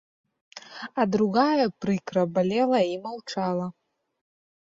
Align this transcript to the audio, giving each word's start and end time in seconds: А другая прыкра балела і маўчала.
А 1.01 1.03
другая 1.15 1.67
прыкра 1.85 2.23
балела 2.37 2.79
і 2.93 2.97
маўчала. 3.05 3.67